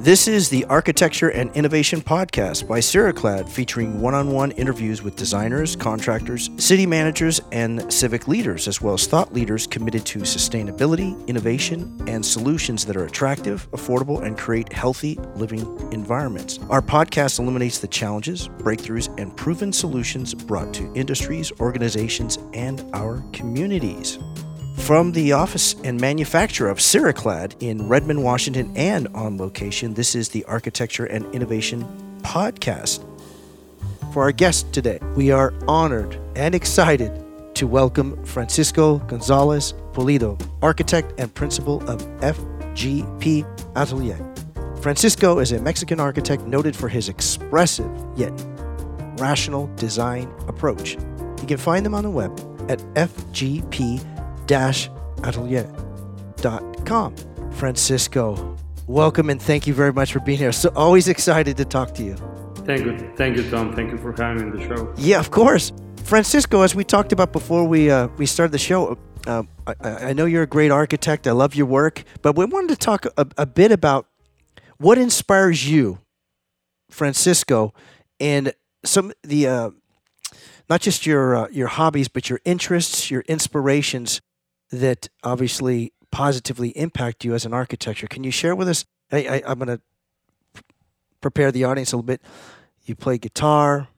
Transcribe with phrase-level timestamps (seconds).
[0.00, 5.14] This is the Architecture and Innovation Podcast by Ceraclad, featuring one on one interviews with
[5.14, 11.14] designers, contractors, city managers, and civic leaders, as well as thought leaders committed to sustainability,
[11.26, 16.58] innovation, and solutions that are attractive, affordable, and create healthy living environments.
[16.70, 23.22] Our podcast illuminates the challenges, breakthroughs, and proven solutions brought to industries, organizations, and our
[23.34, 24.18] communities.
[24.80, 30.30] From the office and manufacturer of Ceraclad in Redmond, Washington, and on location, this is
[30.30, 31.84] the Architecture and Innovation
[32.22, 33.04] Podcast.
[34.12, 37.12] For our guest today, we are honored and excited
[37.54, 43.44] to welcome Francisco Gonzalez Pulido, architect and principal of FGP
[43.76, 44.18] Atelier.
[44.80, 48.32] Francisco is a Mexican architect noted for his expressive yet
[49.18, 50.94] rational design approach.
[50.94, 52.32] You can find them on the web
[52.68, 54.09] at FGP
[54.50, 55.70] atelier.com.
[57.52, 60.52] Francisco, welcome and thank you very much for being here.
[60.52, 62.16] So always excited to talk to you.
[62.64, 63.74] Thank you, thank you, Tom.
[63.74, 64.92] Thank you for having me the show.
[64.96, 65.72] Yeah, of course.
[66.04, 69.74] Francisco, as we talked about before we uh, we started the show, uh, I,
[70.08, 71.26] I, know you're a great architect.
[71.26, 74.06] I love your work, but we wanted to talk a, a bit about
[74.78, 75.98] what inspires you,
[76.90, 77.74] Francisco,
[78.18, 78.52] and
[78.84, 79.70] some the uh,
[80.68, 84.20] not just your uh, your hobbies, but your interests, your inspirations
[84.70, 88.06] that obviously positively impact you as an architecture.
[88.06, 88.84] Can you share with us?
[89.12, 89.80] I, am going to
[91.20, 92.22] prepare the audience a little bit.
[92.84, 93.88] You play guitar.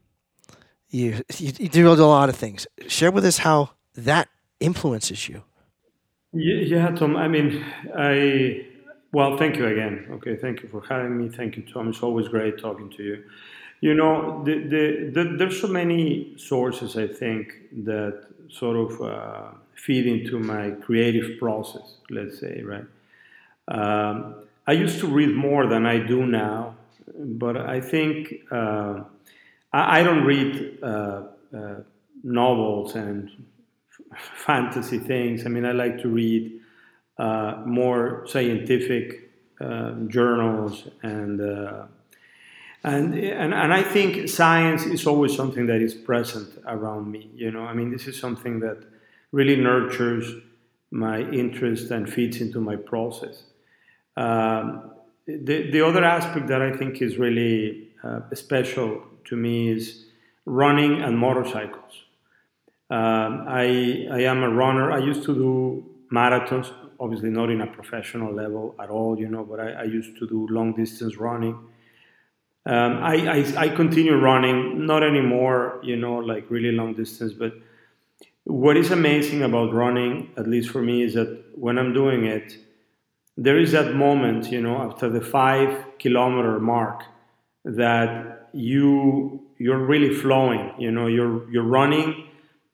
[0.89, 2.67] You, you, you do a lot of things.
[2.89, 4.29] Share with us how that
[4.61, 5.43] influences you.
[6.33, 7.17] Yeah, Tom.
[7.17, 7.65] I mean,
[7.95, 8.67] I
[9.13, 10.07] well, thank you again.
[10.13, 11.29] Okay, thank you for having me.
[11.29, 11.89] Thank you, Tom.
[11.89, 13.25] It's always great talking to you.
[13.83, 17.53] You know, the, the, the, there's so many sources I think
[17.85, 19.51] that sort of uh,
[19.83, 22.85] feed into my creative process, let's say, right?
[23.67, 26.77] Um, I used to read more than I do now,
[27.19, 29.01] but I think uh,
[29.73, 31.23] I, I, don't read uh,
[31.57, 31.75] uh,
[32.23, 33.29] novels and
[34.13, 35.47] f- fantasy things.
[35.47, 36.61] I mean, I like to read
[37.19, 39.31] uh, more scientific
[39.61, 41.41] uh, journals and.
[41.41, 41.87] Uh,
[42.85, 47.31] and, and and I think science is always something that is present around me.
[47.33, 48.83] You know, I mean, this is something that
[49.33, 50.35] really nurtures
[50.91, 53.45] my interest and feeds into my process.
[54.17, 54.93] Um,
[55.27, 60.05] the, the other aspect that I think is really uh, special to me is
[60.45, 62.05] running and motorcycles.
[62.91, 64.93] Um, I, I am a runner.
[64.93, 66.71] I used to do marathons,
[67.01, 70.29] obviously not in a professional level at all, you know, but I, I used to
[70.29, 71.57] do long distance running.
[72.67, 77.55] Um, I, I, I continue running, not anymore, you know, like really long distance, but
[78.45, 82.57] what is amazing about running, at least for me, is that when I'm doing it,
[83.37, 87.05] there is that moment, you know, after the five kilometer mark,
[87.65, 90.75] that you you're really flowing.
[90.79, 92.29] You know, you're you're running,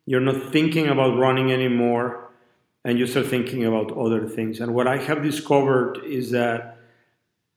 [0.06, 2.30] you're not thinking about running anymore,
[2.84, 4.60] and you start thinking about other things.
[4.60, 6.78] And what I have discovered is that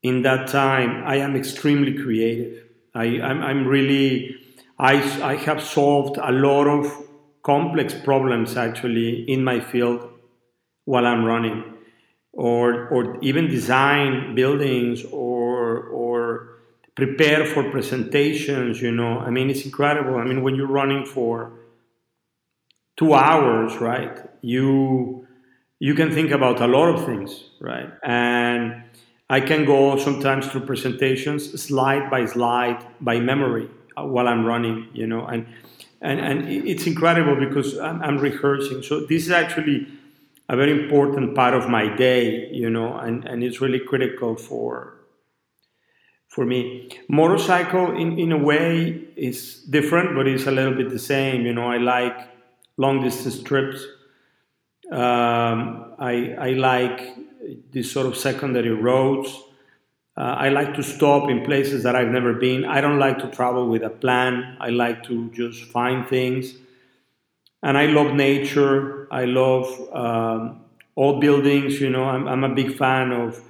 [0.03, 2.63] in that time, I am extremely creative.
[2.93, 4.35] I, I'm, I'm really
[4.81, 7.07] I, I have solved a lot of
[7.43, 10.07] complex problems actually in my field
[10.85, 11.63] while I'm running,
[12.33, 16.49] or or even design buildings or or
[16.95, 18.81] prepare for presentations.
[18.81, 20.17] You know, I mean, it's incredible.
[20.17, 21.53] I mean, when you're running for
[22.97, 24.17] two hours, right?
[24.41, 25.27] You
[25.79, 27.89] you can think about a lot of things, right?
[28.03, 28.83] And
[29.29, 35.07] I can go sometimes through presentations slide by slide by memory while I'm running, you
[35.07, 35.47] know, and
[36.01, 38.81] and and it's incredible because I'm, I'm, rehearsing.
[38.81, 39.87] So this is actually
[40.49, 44.97] a very important part of my day, you know, and, and it's really critical for
[46.27, 46.89] for me.
[47.07, 51.45] Motorcycle, in, in a way, is different, but it's a little bit the same.
[51.45, 52.17] You know, I like
[52.77, 53.85] long distance trips.
[54.91, 57.15] Um, I I like
[57.71, 59.39] these sort of secondary roads.
[60.21, 62.63] Uh, I like to stop in places that I've never been.
[62.63, 64.55] I don't like to travel with a plan.
[64.59, 66.53] I like to just find things.
[67.63, 69.07] And I love nature.
[69.11, 70.61] I love um,
[70.95, 71.81] old buildings.
[71.81, 73.41] You know, I'm, I'm, a big fan of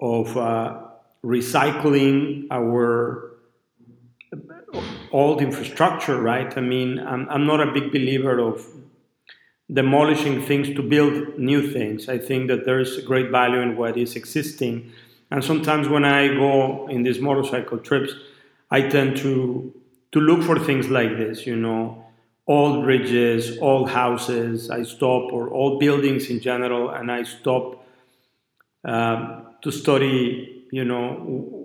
[0.00, 0.78] of uh,
[1.22, 3.32] recycling our
[5.12, 6.18] old infrastructure.
[6.18, 6.56] Right?
[6.56, 8.66] I mean, I'm, I'm not a big believer of
[9.70, 12.08] demolishing things to build new things.
[12.08, 14.90] I think that there is great value in what is existing
[15.30, 18.12] and sometimes when I go in these motorcycle trips,
[18.70, 19.74] I tend to
[20.12, 22.04] to look for things like this, you know,
[22.46, 24.70] old bridges, old houses.
[24.70, 27.84] I stop, or old buildings in general, and I stop
[28.84, 31.14] um, to study you know,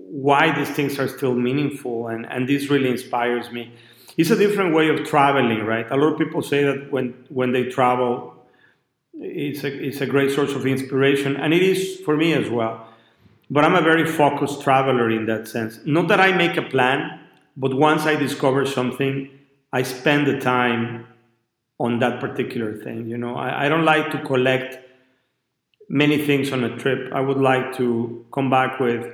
[0.09, 3.71] why these things are still meaningful, and and this really inspires me.
[4.17, 5.89] It's a different way of traveling, right?
[5.89, 8.35] A lot of people say that when when they travel,
[9.13, 12.87] it's a it's a great source of inspiration, and it is for me as well.
[13.53, 15.79] But I'm a very focused traveler in that sense.
[15.85, 17.19] Not that I make a plan,
[17.55, 19.29] but once I discover something,
[19.71, 21.05] I spend the time
[21.79, 23.07] on that particular thing.
[23.07, 24.79] You know, I, I don't like to collect
[25.87, 27.13] many things on a trip.
[27.13, 29.05] I would like to come back with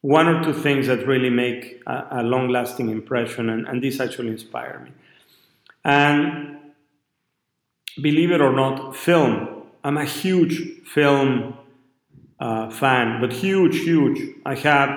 [0.00, 4.00] one or two things that really make a, a long lasting impression, and, and this
[4.00, 4.90] actually inspired me.
[5.84, 6.58] And
[8.00, 9.62] believe it or not, film.
[9.84, 11.58] I'm a huge film
[12.42, 14.20] uh, fan, but huge, huge.
[14.44, 14.90] I have,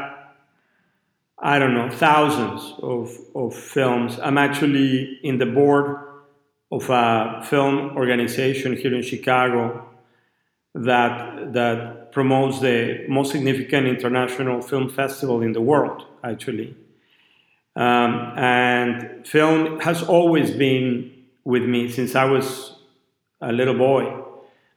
[1.38, 4.18] I don't know, thousands of, of films.
[4.20, 5.88] I'm actually in the board
[6.72, 9.88] of a film organization here in Chicago
[10.74, 16.76] that that promotes the most significant international film festival in the world, actually.
[17.76, 21.12] Um, and film has always been
[21.44, 22.76] with me since I was
[23.40, 24.04] a little boy.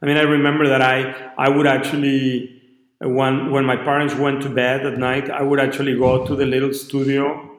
[0.02, 2.57] I mean, I remember that I I would actually
[3.00, 6.46] when when my parents went to bed at night, I would actually go to the
[6.46, 7.50] little studio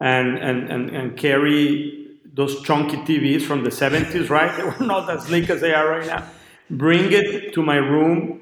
[0.00, 4.56] and and and, and carry those chunky TVs from the 70s, right?
[4.56, 6.24] They were not as sleek as they are right now
[6.70, 8.40] bring it to my room,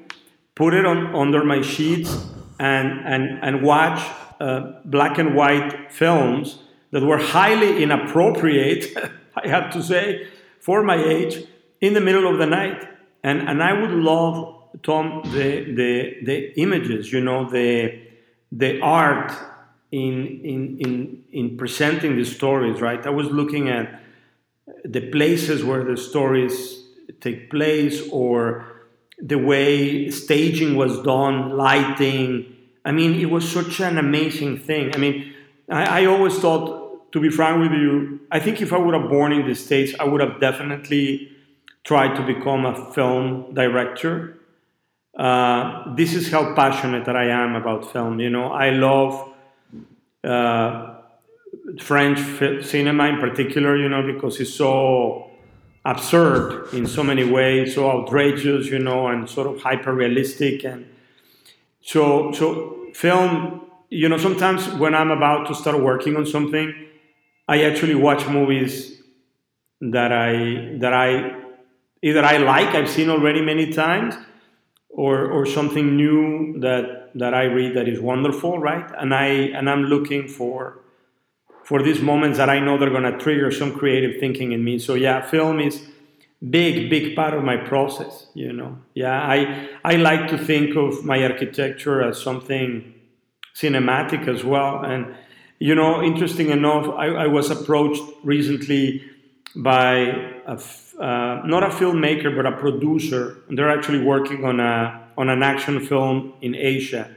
[0.55, 2.25] put it on under my sheets,
[2.59, 3.99] and and and watch
[4.39, 6.59] uh, black and white films
[6.91, 8.95] that were highly inappropriate.
[9.35, 10.27] I have to say,
[10.59, 11.43] for my age,
[11.81, 12.87] in the middle of the night,
[13.23, 17.99] and and I would love Tom the the the images, you know, the
[18.51, 19.31] the art
[19.91, 22.81] in in in in presenting the stories.
[22.81, 24.01] Right, I was looking at
[24.83, 26.83] the places where the stories
[27.21, 28.65] take place or
[29.17, 32.55] the way staging was done, lighting.
[32.83, 34.93] I mean, it was such an amazing thing.
[34.93, 35.33] I mean,
[35.69, 39.09] I, I, always thought, to be frank with you, I think if I would have
[39.09, 41.31] born in the States, I would have definitely
[41.83, 44.37] tried to become a film director.
[45.17, 48.19] Uh, this is how passionate I am about film.
[48.19, 49.31] You know, I love
[50.23, 50.95] uh,
[51.79, 52.19] French
[52.65, 55.29] cinema in particular, you know, because it's so
[55.85, 60.63] absurd in so many ways, so outrageous, you know, and sort of hyper realistic.
[60.63, 60.87] And
[61.81, 66.73] so, so film, you know, sometimes when I'm about to start working on something,
[67.47, 69.01] I actually watch movies
[69.81, 71.35] that I that I
[72.01, 74.15] either I like, I've seen already many times,
[74.93, 78.89] or or something new that that I read that is wonderful, right?
[78.97, 79.25] And I
[79.57, 80.79] and I'm looking for
[81.65, 84.79] for these moments that I know they're going to trigger some creative thinking in me.
[84.79, 85.81] So yeah, film is
[86.49, 91.05] big big part of my process you know yeah i i like to think of
[91.05, 92.93] my architecture as something
[93.55, 95.15] cinematic as well and
[95.59, 99.01] you know interesting enough i, I was approached recently
[99.55, 99.95] by
[100.47, 100.59] a,
[100.99, 105.79] uh, not a filmmaker but a producer they're actually working on a on an action
[105.79, 107.09] film in asia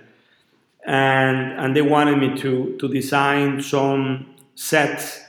[0.86, 5.20] and and they wanted me to to design some sets,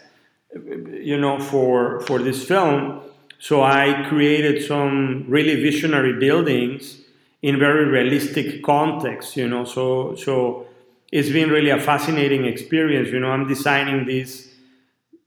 [0.53, 3.01] you know, for for this film.
[3.39, 7.01] So I created some really visionary buildings
[7.41, 9.65] in very realistic context, you know.
[9.65, 10.67] So so
[11.11, 13.09] it's been really a fascinating experience.
[13.09, 14.53] You know, I'm designing these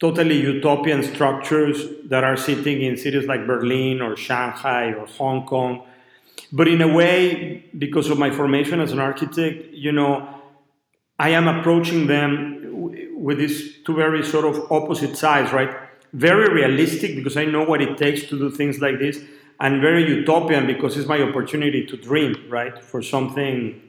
[0.01, 5.87] totally utopian structures that are sitting in cities like Berlin or Shanghai or Hong Kong.
[6.53, 10.27] But in a way, because of my formation as an architect, you know,
[11.19, 12.57] I am approaching them
[13.15, 15.71] with these two very sort of opposite sides, right?
[16.15, 19.21] Very realistic because I know what it takes to do things like this,
[19.61, 22.83] and very utopian because it's my opportunity to dream, right?
[22.83, 23.81] For something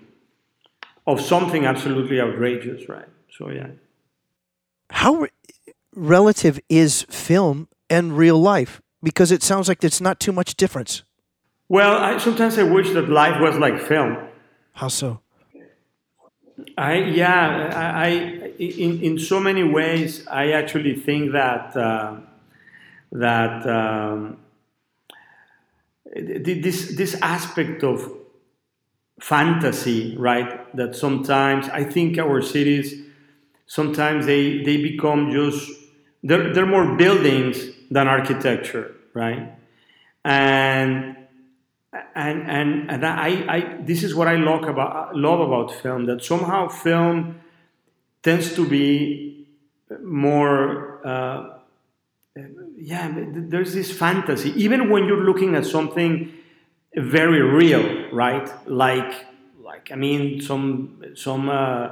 [1.07, 3.07] of something absolutely outrageous, right?
[3.37, 3.67] So yeah.
[4.91, 5.25] How
[5.95, 8.81] relative is film and real life?
[9.03, 11.03] Because it sounds like it's not too much difference.
[11.67, 14.17] Well, I, sometimes I wish that life was like film.
[14.73, 15.21] How so?
[16.77, 18.09] I yeah, I, I
[18.59, 22.17] in in so many ways I actually think that uh,
[23.11, 24.37] that um,
[26.15, 28.11] this this aspect of
[29.19, 30.75] fantasy, right?
[30.75, 33.01] That sometimes I think our cities
[33.65, 35.69] sometimes they they become just
[36.23, 37.57] they're, they're more buildings
[37.89, 39.53] than architecture, right?
[40.23, 41.17] And
[42.15, 46.23] and and and I, I this is what I love about love about film that
[46.23, 47.41] somehow film
[48.23, 49.47] tends to be
[50.01, 51.57] more uh,
[52.77, 56.31] yeah there's this fantasy even when you're looking at something
[56.95, 59.25] very real right like
[59.71, 61.89] like I mean, some some uh,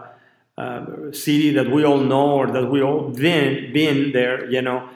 [1.14, 4.50] city that we all know or that we all been been there.
[4.50, 4.90] You know,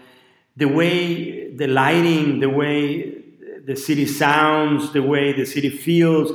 [0.55, 3.23] the way the lighting, the way
[3.65, 6.31] the city sounds, the way the city feels.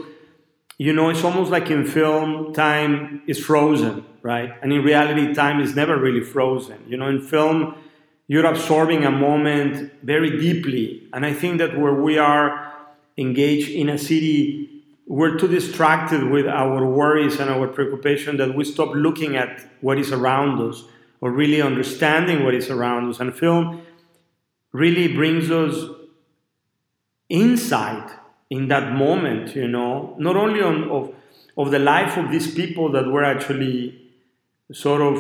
[0.78, 4.52] You know, it's almost like in film, time is frozen, right?
[4.62, 6.78] And in reality, time is never really frozen.
[6.87, 7.75] You know, in film,
[8.28, 11.08] you're absorbing a moment very deeply.
[11.12, 12.73] And I think that where we are
[13.16, 14.67] engaged in a city,
[15.08, 19.98] we're too distracted with our worries and our preoccupation that we stop looking at what
[19.98, 20.84] is around us
[21.20, 23.18] or really understanding what is around us.
[23.18, 23.82] And film
[24.72, 25.74] really brings us
[27.30, 28.10] insight
[28.50, 31.14] in that moment, you know, not only on of,
[31.56, 34.00] of the life of these people that were actually
[34.72, 35.16] sort of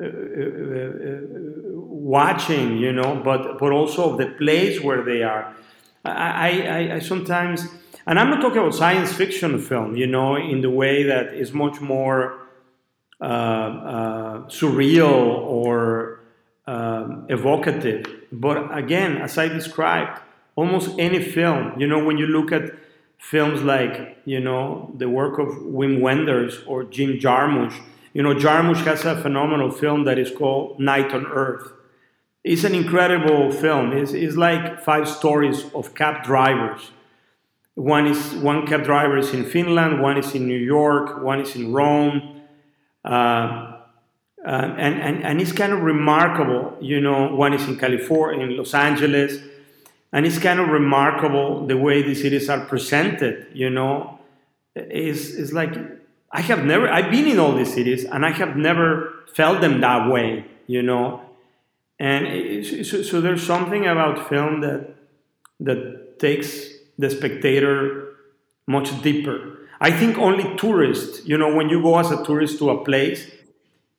[0.00, 1.18] uh, uh, uh,
[1.72, 5.54] watching, you know, but but also of the place where they are.
[6.04, 7.66] I, I, I sometimes,
[8.06, 11.52] and I'm not talking about science fiction film, you know, in the way that is
[11.52, 12.38] much more
[13.20, 16.20] uh, uh, surreal or
[16.66, 18.06] um, evocative.
[18.32, 20.20] But again, as I described,
[20.56, 21.78] almost any film.
[21.80, 22.74] You know, when you look at
[23.18, 27.80] films like, you know, the work of Wim Wenders or Jim Jarmusch,
[28.12, 31.72] you know, Jarmusch has a phenomenal film that is called Night on Earth.
[32.44, 33.92] It's an incredible film.
[33.92, 36.90] It's, it's like five stories of cab drivers.
[37.74, 41.56] One is one cab driver is in Finland, one is in New York, one is
[41.56, 42.40] in Rome,
[43.04, 43.78] uh,
[44.44, 46.76] and, and and it's kind of remarkable.
[46.80, 49.40] You know, one is in California, in Los Angeles,
[50.14, 54.18] and it's kind of remarkable the way the cities are presented you know
[54.76, 55.74] is is like
[56.30, 59.80] i have never i've been in all these cities and i have never felt them
[59.80, 61.20] that way you know
[61.98, 64.94] and so, so there's something about film that
[65.60, 68.14] that takes the spectator
[68.66, 69.68] much deeper.
[69.80, 73.30] I think only tourists you know when you go as a tourist to a place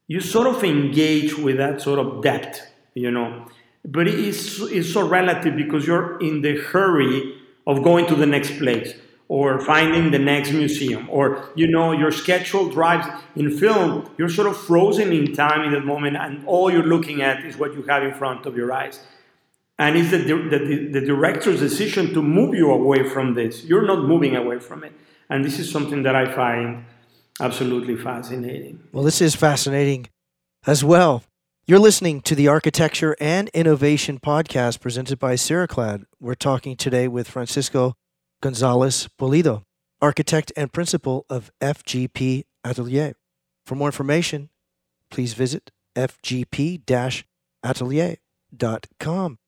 [0.07, 2.61] you sort of engage with that sort of depth
[2.93, 3.45] you know.
[3.83, 8.25] But it is, it's so relative because you're in the hurry of going to the
[8.25, 8.95] next place
[9.27, 14.47] or finding the next museum or you know your schedule drives in film you're sort
[14.47, 17.81] of frozen in time in that moment and all you're looking at is what you
[17.83, 18.99] have in front of your eyes
[19.77, 24.03] and it's the, the, the director's decision to move you away from this you're not
[24.03, 24.93] moving away from it
[25.29, 26.85] and this is something that i find
[27.39, 30.07] absolutely fascinating well this is fascinating
[30.65, 31.23] as well
[31.67, 36.03] you're listening to the Architecture and Innovation podcast presented by Ceraclad.
[36.19, 37.95] We're talking today with Francisco
[38.39, 39.63] Gonzalez Pulido,
[39.99, 43.15] architect and principal of FGP Atelier.
[43.65, 44.51] For more information,
[45.09, 47.23] please visit fgp
[47.63, 49.39] atelier.com.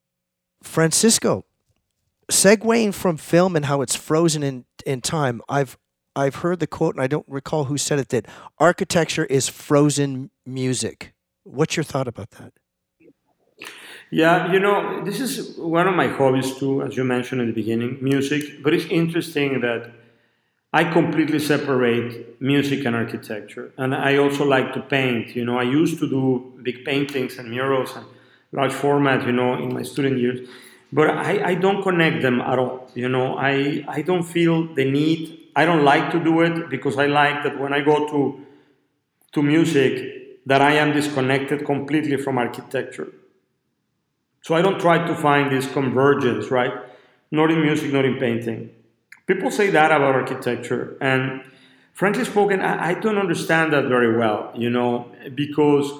[0.68, 1.46] Francisco,
[2.32, 5.78] segueing from film and how it's frozen in, in time, I've
[6.16, 10.32] I've heard the quote, and I don't recall who said it, that architecture is frozen
[10.48, 11.14] music.
[11.44, 12.54] What's your thought about that?
[14.10, 17.54] Yeah, you know, this is one of my hobbies too, as you mentioned in the
[17.54, 18.64] beginning, music.
[18.64, 19.92] But it's interesting that
[20.74, 23.72] I completely separate music and architecture.
[23.78, 25.36] And I also like to paint.
[25.36, 28.06] You know, I used to do big paintings and murals and
[28.58, 30.40] large format, you know, in my student years.
[30.92, 32.90] But I, I don't connect them at all.
[32.96, 35.20] You know, I, I don't feel the need.
[35.56, 38.44] I don't like to do it because I like that when I go to
[39.34, 39.92] to music,
[40.46, 43.10] that I am disconnected completely from architecture.
[44.42, 46.72] So I don't try to find this convergence, right?
[47.30, 48.70] Not in music, not in painting.
[49.28, 51.44] People say that about architecture, and
[51.94, 55.92] frankly spoken, I, I don't understand that very well, you know, because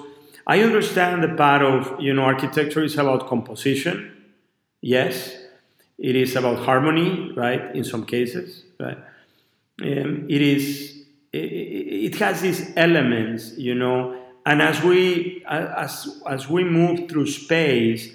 [0.48, 4.24] I understand the part of, you know, architecture is about composition,
[4.80, 5.36] yes,
[5.98, 8.96] it is about harmony, right, in some cases, right?
[9.82, 16.48] Um, it is, it, it has these elements, you know, and as we, as, as
[16.48, 18.10] we move through space,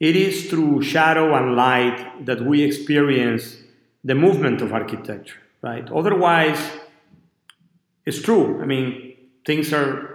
[0.00, 3.58] it is through shadow and light that we experience
[4.02, 5.88] the movement of architecture, right?
[5.92, 6.58] Otherwise,
[8.04, 8.60] it's true.
[8.60, 9.14] I mean,
[9.46, 10.09] things are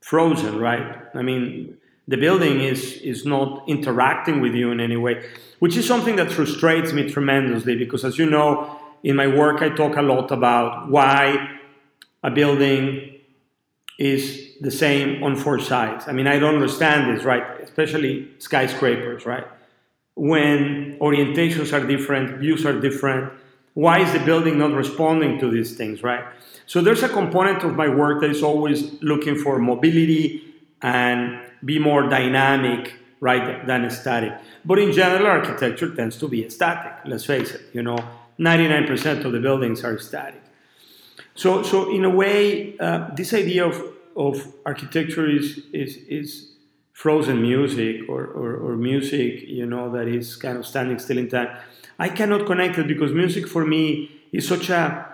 [0.00, 0.96] frozen, right?
[1.14, 1.76] I mean,
[2.06, 5.24] the building is, is not interacting with you in any way,
[5.58, 9.68] which is something that frustrates me tremendously because, as you know, in my work, I
[9.68, 11.58] talk a lot about why
[12.22, 13.18] a building
[13.98, 16.06] is the same on four sides.
[16.08, 17.60] I mean, I don't understand this, right?
[17.60, 19.46] Especially skyscrapers, right?
[20.14, 23.32] When orientations are different, views are different,
[23.78, 26.24] why is the building not responding to these things, right?
[26.66, 31.78] So there's a component of my work that is always looking for mobility and be
[31.78, 34.32] more dynamic, right, than static.
[34.64, 37.98] But in general, architecture tends to be static, let's face it, you know,
[38.40, 40.42] 99% of the buildings are static.
[41.36, 43.80] So, so in a way, uh, this idea of,
[44.16, 46.50] of architecture is, is, is
[46.98, 51.28] frozen music or, or, or, music, you know, that is kind of standing still in
[51.28, 51.48] time.
[51.96, 55.06] I cannot connect it because music for me is such a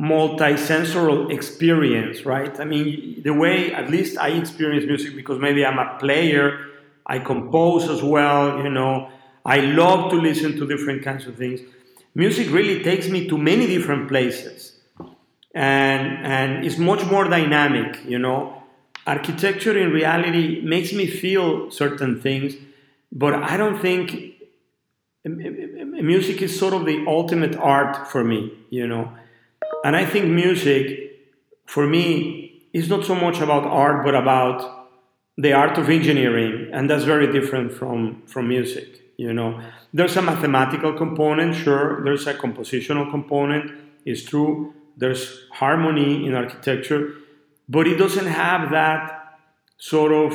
[0.00, 2.58] multi-sensorial experience, right?
[2.58, 6.66] I mean, the way at least I experience music because maybe I'm a player,
[7.06, 9.10] I compose as well, you know,
[9.44, 11.60] I love to listen to different kinds of things.
[12.16, 14.80] Music really takes me to many different places
[15.54, 18.59] and and it's much more dynamic you know
[19.14, 22.54] architecture in reality makes me feel certain things
[23.22, 24.34] but i don't think
[26.12, 28.40] music is sort of the ultimate art for me
[28.70, 29.04] you know?
[29.84, 30.84] And i think music
[31.66, 32.04] for me
[32.72, 34.56] is not so much about art but about
[35.36, 39.50] the art of engineering and that's very different from from music you know?
[39.92, 43.64] There's a mathematical component sure there's a compositional component
[44.10, 44.52] it's true
[45.00, 47.14] there's harmony in architecture,
[47.70, 49.38] but it doesn't have that
[49.78, 50.32] sort of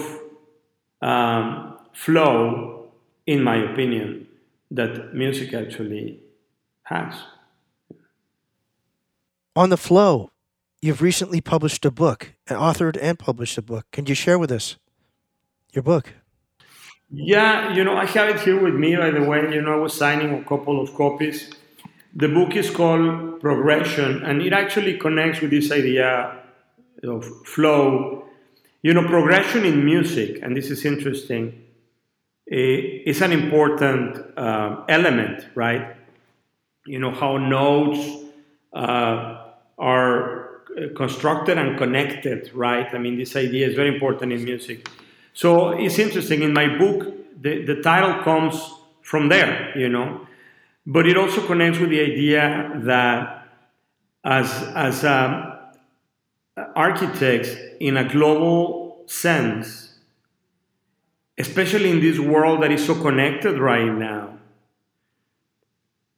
[1.02, 2.92] um, flow,
[3.28, 4.28] in my opinion,
[4.72, 6.20] that music actually
[6.84, 7.14] has.
[9.56, 10.32] On the flow,
[10.82, 13.86] you've recently published a book, authored and published a book.
[13.92, 14.78] Can you share with us
[15.74, 16.14] your book?
[17.12, 19.42] Yeah, you know, I have it here with me, by the way.
[19.54, 21.52] You know, I was signing a couple of copies
[22.18, 26.45] the book is called Progression, and it actually connects with this idea
[27.04, 28.26] of flow.
[28.82, 31.64] You know, progression in music, and this is interesting,
[32.48, 35.96] is an important uh, element, right?
[36.86, 38.08] You know, how notes
[38.74, 40.62] uh, are
[40.96, 42.94] constructed and connected, right?
[42.94, 44.88] I mean, this idea is very important in music.
[45.34, 46.44] So it's interesting.
[46.44, 48.72] In my book, the, the title comes
[49.02, 50.28] from there, you know.
[50.86, 53.48] But it also connects with the idea that
[54.24, 55.55] as, as um,
[56.76, 59.98] architects in a global sense,
[61.38, 64.38] especially in this world that is so connected right now,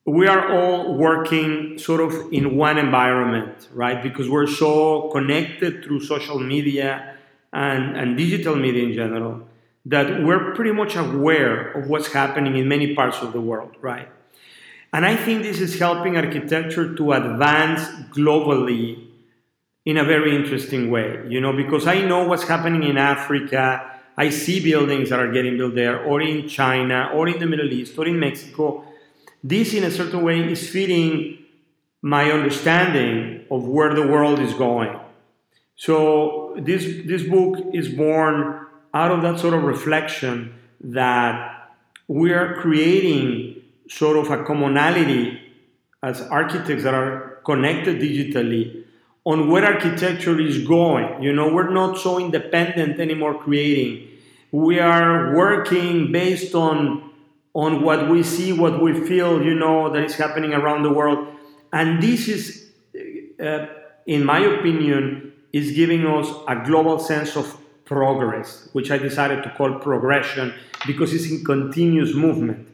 [0.06, 4.02] we are all working sort of in one environment, right?
[4.02, 7.16] Because we're so connected through social media
[7.52, 9.46] and, and digital media in general
[9.86, 14.08] that we're pretty much aware of what's happening in many parts of the world, right?
[14.94, 17.82] And I think this is helping architecture to advance
[18.12, 19.07] globally
[19.88, 23.90] in a very interesting way, you know, because I know what's happening in Africa.
[24.18, 27.72] I see buildings that are getting built there, or in China, or in the Middle
[27.72, 28.84] East, or in Mexico.
[29.42, 31.38] This, in a certain way, is feeding
[32.02, 34.94] my understanding of where the world is going.
[35.78, 41.70] So, this, this book is born out of that sort of reflection that
[42.10, 45.40] we are creating sort of a commonality
[46.04, 48.84] as architects that are connected digitally
[49.28, 51.22] on where architecture is going.
[51.22, 54.08] You know, we're not so independent anymore creating.
[54.54, 57.04] We are working based on
[57.54, 61.28] on what we see, what we feel, you know, that is happening around the world.
[61.74, 62.70] And this is,
[63.40, 63.66] uh,
[64.06, 69.50] in my opinion, is giving us a global sense of progress, which I decided to
[69.58, 70.54] call progression
[70.86, 72.68] because it's in continuous movement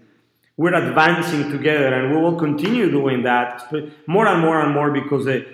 [0.55, 3.71] we're advancing together and we will continue doing that
[4.05, 5.45] more and more and more because the,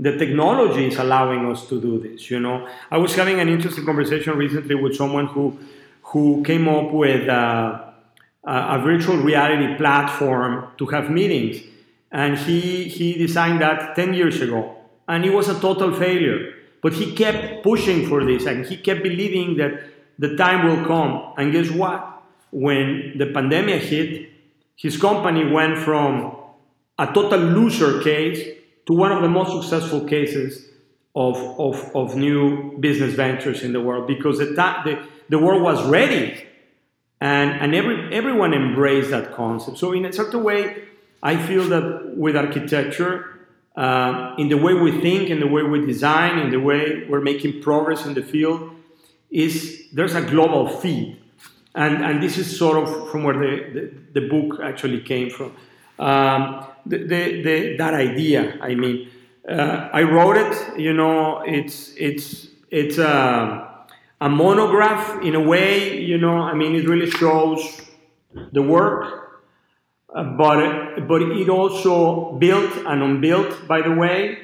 [0.00, 2.68] the technology is allowing us to do this you know?
[2.90, 5.58] I was having an interesting conversation recently with someone who
[6.12, 7.94] who came up with a,
[8.44, 11.62] a virtual reality platform to have meetings.
[12.10, 14.74] And he he designed that 10 years ago.
[15.06, 16.54] And it was a total failure.
[16.80, 18.46] But he kept pushing for this.
[18.46, 19.72] And he kept believing that
[20.18, 21.34] the time will come.
[21.36, 22.22] And guess what?
[22.50, 24.30] When the pandemic hit
[24.76, 26.36] his company went from
[26.98, 28.57] a total loser case
[28.88, 30.66] to one of the most successful cases
[31.14, 35.86] of, of, of new business ventures in the world because the, the, the world was
[35.86, 36.44] ready
[37.20, 39.78] and, and every, everyone embraced that concept.
[39.78, 40.84] So, in a certain way,
[41.22, 43.46] I feel that with architecture,
[43.76, 47.20] uh, in the way we think, in the way we design, in the way we're
[47.20, 48.70] making progress in the field,
[49.30, 51.20] is there's a global feed
[51.78, 55.54] and and this is sort of from where the, the, the book actually came from.
[55.98, 59.10] Um, the, the, the, that idea, I mean,
[59.48, 60.78] uh, I wrote it.
[60.78, 63.86] You know, it's it's it's a,
[64.20, 66.00] a monograph in a way.
[66.00, 67.80] You know, I mean, it really shows
[68.52, 69.42] the work,
[70.14, 74.38] uh, but but it also built and unbuilt, by the way.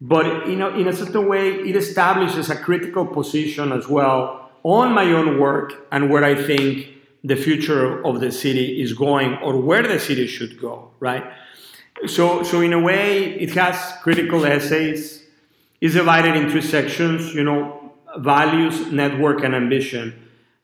[0.00, 4.92] But you know, in a certain way, it establishes a critical position as well on
[4.92, 6.95] my own work and where I think
[7.26, 11.24] the future of the city is going or where the city should go, right?
[12.06, 15.24] So, so in a way, it has critical essays.
[15.80, 20.14] It's divided into sections, you know, values, network, and ambition.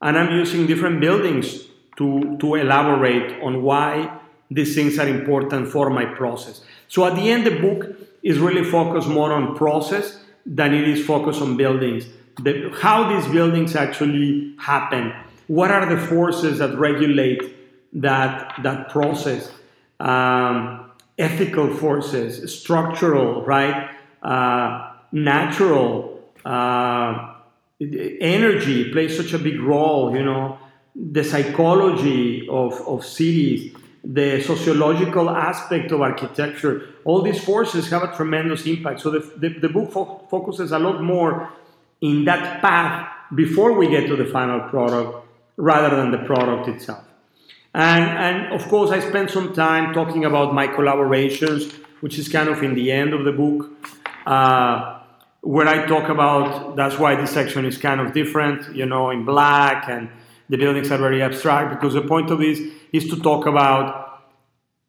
[0.01, 1.65] And I'm using different buildings
[1.97, 4.21] to, to elaborate on why
[4.51, 6.61] these things are important for my process.
[6.87, 11.05] So at the end, the book is really focused more on process than it is
[11.05, 12.07] focused on buildings.
[12.41, 15.13] The, how these buildings actually happen.
[15.53, 17.43] What are the forces that regulate
[17.93, 19.53] that, that process?
[20.01, 23.91] Um, ethical forces, structural, right?
[24.23, 27.35] Uh, natural, uh,
[27.79, 30.59] energy plays such a big role, you know,
[30.97, 38.17] the psychology of, of cities, the sociological aspect of architecture, all these forces have a
[38.17, 39.01] tremendous impact.
[39.01, 41.53] So the, the, the book fo- focuses a lot more
[42.01, 45.22] in that path before we get to the final product
[45.57, 47.05] rather than the product itself.
[47.75, 52.49] And, and of course, I spent some time talking about my collaborations, which is kind
[52.49, 53.71] of in the end of the book,
[54.27, 55.01] uh,
[55.41, 59.25] where I talk about that's why this section is kind of different, you know, in
[59.25, 60.11] black, and
[60.49, 62.61] the buildings are very abstract because the point of this
[62.93, 64.23] is to talk about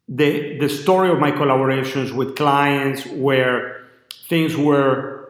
[0.09, 3.85] the, the story of my collaborations with clients where
[4.27, 5.22] things were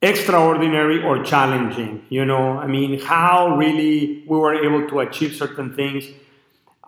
[0.00, 2.04] extraordinary or challenging.
[2.08, 6.04] You know, I mean, how really we were able to achieve certain things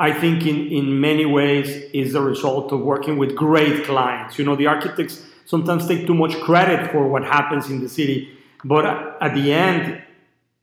[0.01, 4.39] I think in, in many ways is the result of working with great clients.
[4.39, 8.31] You know, the architects sometimes take too much credit for what happens in the city,
[8.65, 8.87] but
[9.21, 10.03] at the end,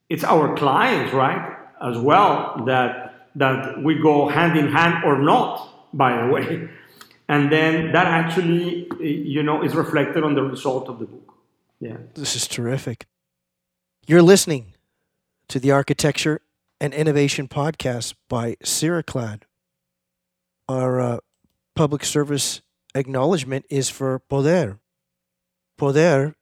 [0.10, 5.70] it's our clients, right, as well, that that we go hand in hand or not,
[5.94, 6.68] by the way.
[7.30, 11.37] And then that actually, you know, is reflected on the result of the book.
[11.80, 11.98] Yeah.
[12.16, 13.06] This is terrific.
[14.08, 14.74] You're listening
[15.50, 16.42] to the Architecture
[16.80, 19.44] and innovation podcast by Ceraclad.
[20.68, 21.18] Our uh,
[21.76, 22.62] public service
[22.96, 24.80] acknowledgement is for Poder.
[25.78, 26.36] Poder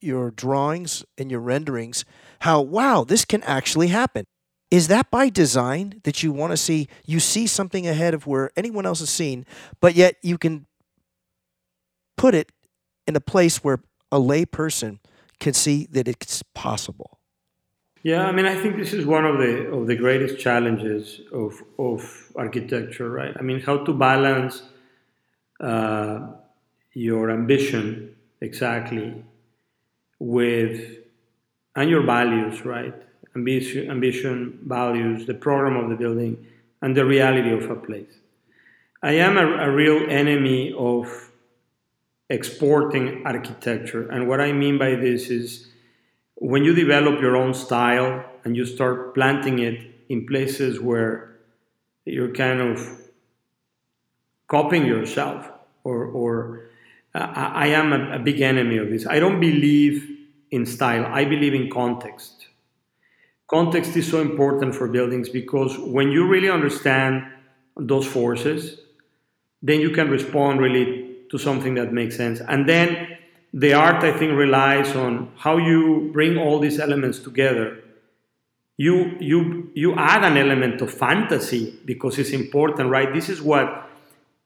[0.00, 2.04] your drawings and your renderings,
[2.40, 4.26] how, wow, this can actually happen.
[4.70, 8.50] Is that by design that you want to see you see something ahead of where
[8.54, 9.46] anyone else is seen,
[9.80, 10.66] but yet you can
[12.18, 12.52] put it
[13.06, 13.80] in a place where
[14.12, 15.00] a lay person
[15.40, 17.17] can see that it's possible?
[18.02, 21.62] Yeah, I mean, I think this is one of the of the greatest challenges of
[21.78, 23.34] of architecture, right?
[23.36, 24.62] I mean, how to balance
[25.60, 26.28] uh,
[26.94, 29.24] your ambition exactly
[30.18, 30.98] with
[31.74, 32.94] and your values, right?
[33.38, 36.46] ambition, ambition, values, the program of the building,
[36.82, 38.14] and the reality of a place.
[39.02, 41.30] I am a, a real enemy of
[42.28, 44.08] exporting architecture.
[44.08, 45.67] And what I mean by this is
[46.40, 51.36] when you develop your own style and you start planting it in places where
[52.04, 53.00] you're kind of
[54.46, 55.50] copying yourself,
[55.84, 56.70] or, or
[57.14, 59.06] uh, I am a, a big enemy of this.
[59.06, 60.16] I don't believe
[60.50, 62.46] in style, I believe in context.
[63.48, 67.24] Context is so important for buildings because when you really understand
[67.76, 68.80] those forces,
[69.62, 72.40] then you can respond really to something that makes sense.
[72.40, 73.17] And then
[73.52, 77.82] the art, I think, relies on how you bring all these elements together.
[78.76, 83.12] You, you, you add an element of fantasy because it's important, right?
[83.12, 83.88] This is what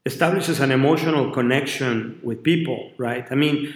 [0.06, 3.26] establishes an emotional connection with people, right?
[3.30, 3.74] I mean,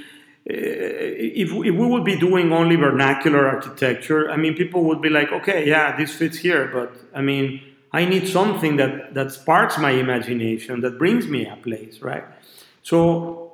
[0.49, 5.11] eh, if, if we would be doing only vernacular architecture, I mean, people would be
[5.11, 7.61] like, okay, yeah, this fits here, but I mean,
[7.93, 12.25] I need something that, that sparks my imagination, that brings me a place, right?
[12.83, 13.46] So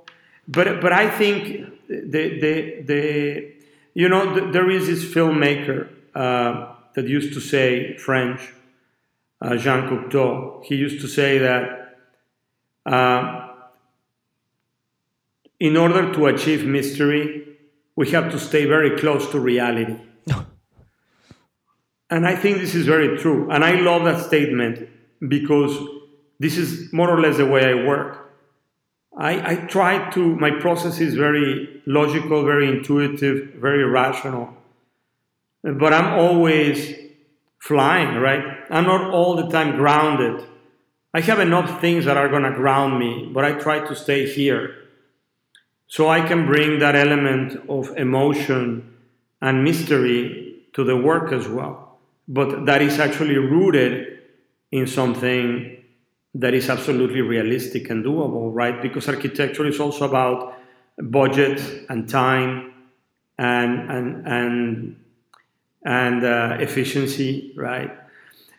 [0.49, 3.55] But but I think the the the
[3.95, 8.41] you know the, there is this filmmaker uh, that used to say French,
[9.41, 10.65] uh, Jean Cocteau.
[10.65, 11.97] He used to say that
[12.87, 13.49] uh,
[15.61, 17.57] in order to achieve mystery,
[17.95, 19.97] we have to stay very close to reality.
[22.11, 23.51] and I think this is very true.
[23.51, 24.89] And I love that statement
[25.29, 25.77] because
[26.41, 28.22] this is more or less the way I work.
[29.17, 34.55] I, I try to, my process is very logical, very intuitive, very rational.
[35.63, 36.95] But I'm always
[37.59, 38.43] flying, right?
[38.71, 40.45] I'm not all the time grounded.
[41.15, 44.27] I have enough things that are going to ground me, but I try to stay
[44.33, 44.77] here.
[45.89, 48.97] So I can bring that element of emotion
[49.43, 51.99] and mystery to the work as well.
[52.27, 54.21] But that is actually rooted
[54.71, 55.82] in something
[56.35, 58.81] that is absolutely realistic and doable, right?
[58.81, 60.55] Because architecture is also about
[60.99, 62.73] budget and time
[63.39, 64.97] and and and
[65.85, 67.91] and uh, efficiency, right?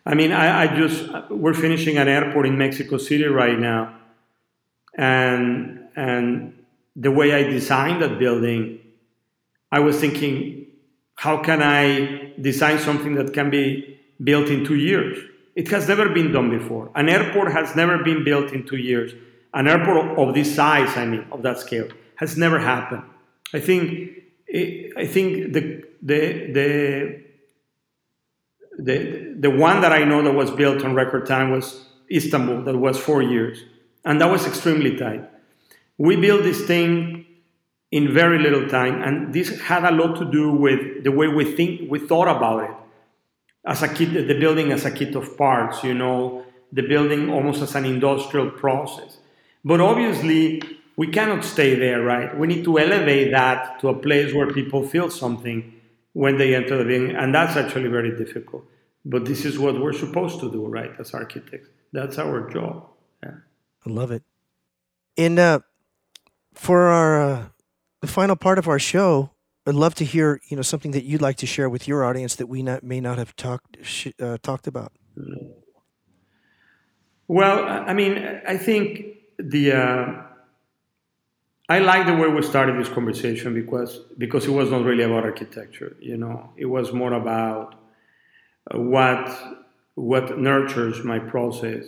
[0.06, 3.96] I mean, I, I just we're finishing an airport in Mexico City right now,
[4.96, 8.80] and and the way I designed that building,
[9.72, 10.66] I was thinking,
[11.16, 15.18] how can I design something that can be built in two years?
[15.54, 16.90] It has never been done before.
[16.94, 19.12] An airport has never been built in two years.
[19.52, 23.04] An airport of this size, I mean, of that scale, has never happened.
[23.52, 24.10] I think,
[24.52, 27.24] eh, I think the, the, the,
[28.78, 32.76] the, the one that I know that was built on record time was Istanbul, that
[32.76, 33.62] was four years.
[34.04, 35.30] And that was extremely tight.
[35.98, 37.26] We built this thing
[37.92, 41.44] in very little time, and this had a lot to do with the way we
[41.54, 42.76] think, we thought about it
[43.64, 47.62] as a kit, the building as a kit of parts, you know, the building almost
[47.62, 49.18] as an industrial process.
[49.64, 50.62] But obviously,
[50.96, 52.36] we cannot stay there, right?
[52.36, 55.72] We need to elevate that to a place where people feel something
[56.12, 58.64] when they enter the building, and that's actually very difficult.
[59.04, 61.68] But this is what we're supposed to do, right, as architects.
[61.92, 62.88] That's our job.
[63.22, 63.34] Yeah.
[63.86, 64.22] I love it.
[65.16, 65.60] In uh,
[66.54, 67.46] for our uh,
[68.00, 69.30] the final part of our show,
[69.66, 72.36] I'd love to hear, you know, something that you'd like to share with your audience
[72.36, 73.78] that we not, may not have talked
[74.20, 74.92] uh, talked about.
[77.28, 80.22] Well, I mean, I think the uh,
[81.68, 85.24] I like the way we started this conversation because because it was not really about
[85.24, 85.96] architecture.
[85.98, 87.74] You know, it was more about
[88.70, 89.34] what
[89.94, 91.86] what nurtures my process.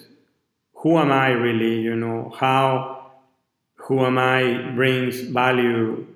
[0.76, 1.80] Who am I really?
[1.80, 3.12] You know, how
[3.74, 6.06] who am I brings value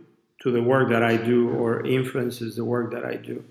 [0.40, 3.44] to the work that I do or influences the work that I do.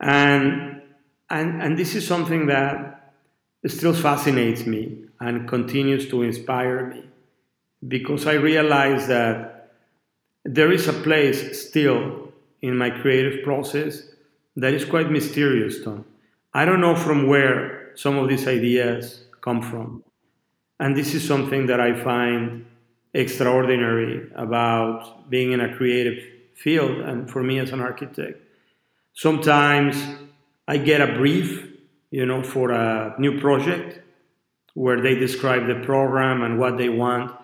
[0.00, 0.82] And,
[1.30, 3.12] and, and this is something that
[3.66, 7.04] still fascinates me and continues to inspire me
[7.86, 9.72] because I realize that
[10.44, 14.02] there is a place still in my creative process
[14.56, 16.04] that is quite mysterious, Tom.
[16.54, 20.02] I don't know from where some of these ideas come from.
[20.80, 22.64] And this is something that I find
[23.14, 26.22] extraordinary about being in a creative
[26.54, 28.40] field and for me as an architect.
[29.14, 29.96] Sometimes
[30.66, 31.66] I get a brief,
[32.10, 34.00] you know, for a new project
[34.74, 37.34] where they describe the program and what they want.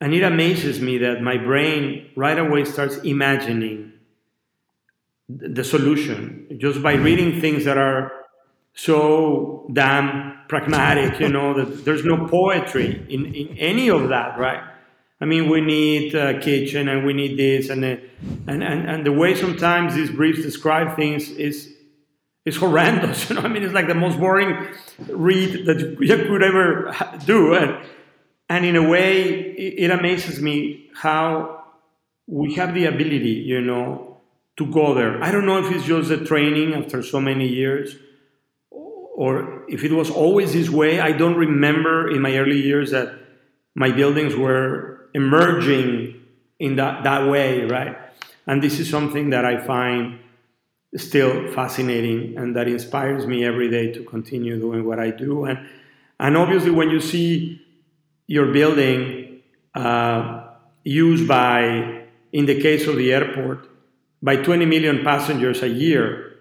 [0.00, 3.92] And it amazes me that my brain right away starts imagining
[5.28, 8.12] the solution just by reading things that are
[8.74, 14.62] so damn pragmatic, you know, that there's no poetry in, in any of that, right?
[15.20, 17.96] I mean, we need a kitchen and we need this and, uh,
[18.46, 21.74] and, and, and the way sometimes these briefs describe things is
[22.46, 23.18] is horrendous.
[23.28, 24.66] You know, I mean, it's like the most boring
[25.08, 26.94] read that you could ever
[27.26, 27.54] do.
[27.54, 27.86] And,
[28.48, 31.64] and in a way, it, it amazes me how
[32.26, 34.20] we have the ability, you know,
[34.56, 35.22] to go there.
[35.22, 37.96] I don't know if it's just the training after so many years
[38.70, 41.00] or if it was always this way.
[41.00, 43.14] I don't remember in my early years that
[43.74, 46.20] my buildings were emerging
[46.58, 47.96] in that, that way, right?
[48.46, 50.18] And this is something that I find
[50.96, 55.44] still fascinating and that inspires me every day to continue doing what I do.
[55.44, 55.66] And,
[56.18, 57.64] and obviously, when you see
[58.26, 59.40] your building
[59.74, 60.48] uh,
[60.84, 63.68] used by, in the case of the airport,
[64.22, 66.36] by 20 million passengers a year,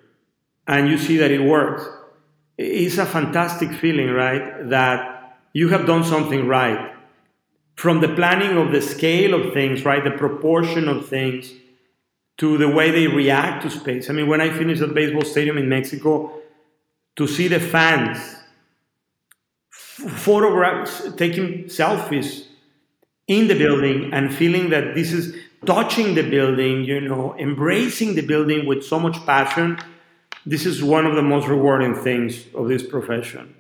[0.68, 1.84] and you see that it works,
[2.58, 4.70] it's a fantastic feeling, right?
[4.70, 6.94] That you have done something right
[7.80, 11.54] from the planning of the scale of things, right, the proportion of things,
[12.38, 14.10] to the way they react to space.
[14.10, 16.42] I mean, when I finished at baseball stadium in Mexico,
[17.16, 18.18] to see the fans
[19.72, 22.48] photographs, taking selfies
[23.28, 28.26] in the building and feeling that this is touching the building, you know, embracing the
[28.26, 29.80] building with so much passion,
[30.46, 33.56] this is one of the most rewarding things of this profession.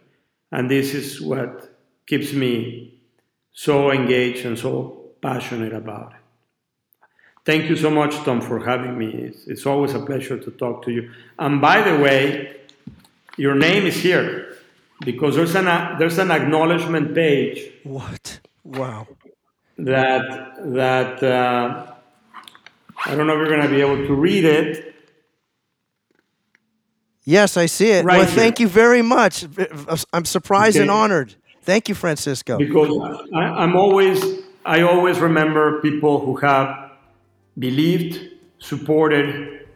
[0.51, 1.73] And this is what
[2.05, 2.98] keeps me
[3.65, 6.21] so engaged and so passionate about it.
[7.43, 9.07] Thank you so much, Tom, for having me.
[9.07, 11.11] It's, it's always a pleasure to talk to you.
[11.37, 12.55] And by the way,
[13.35, 14.55] your name is here
[15.01, 15.65] because there's an,
[15.99, 17.69] there's an acknowledgement page.
[17.83, 18.39] What?
[18.63, 19.07] Wow.
[19.77, 21.91] That, that uh,
[23.05, 24.95] I don't know if you're going to be able to read it.
[27.25, 28.05] Yes, I see it.
[28.05, 28.35] Right well, here.
[28.35, 29.45] thank you very much.
[30.13, 31.35] I'm surprised and honored.
[31.69, 32.58] Thank you, Francisco.
[32.58, 32.89] because
[33.32, 34.17] I, I'm always
[34.65, 36.67] I always remember people who have
[37.60, 38.13] believed,
[38.58, 39.67] supported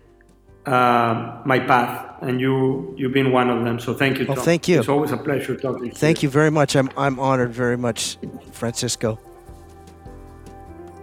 [0.65, 3.79] uh, my path, and you you've been one of them.
[3.79, 4.25] So thank you.
[4.25, 4.45] Well, Tom.
[4.45, 4.79] thank you.
[4.79, 5.91] It's always a pleasure talking.
[5.91, 6.75] to Thank you very much.
[6.75, 8.17] I'm, I'm honored very much,
[8.53, 9.19] Francisco.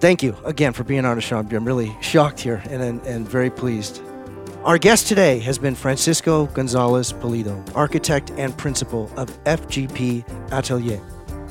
[0.00, 1.38] Thank you again for being on the show.
[1.38, 4.02] I'm really shocked here and, and, and very pleased.
[4.64, 11.00] Our guest today has been Francisco Gonzalez Pulido, architect and principal of FGP Atelier.